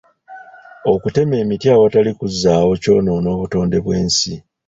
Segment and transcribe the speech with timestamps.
[0.93, 4.33] Okutema emiti awatali kuzzaawo kyonoona obutonde bw'ensi.